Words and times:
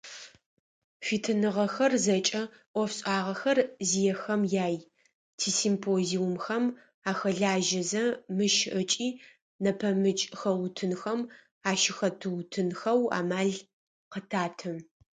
Фитыныгъэхэр 1.05 1.93
зэкӏэ 2.05 2.41
ӏофшӏагъэхэр 2.73 3.57
зиехэм 3.89 4.41
яй, 4.65 4.75
тисимпозиумхэм 5.37 6.65
ахэлажьэзэ, 7.09 8.03
мыщ 8.35 8.55
ыкӏи 8.79 9.09
нэпэмыкӏ 9.63 10.23
хэутынхэм 10.39 11.19
ащыхэтыутынхэу 11.69 13.01
амал 13.17 13.51
къытаты. 14.11 14.71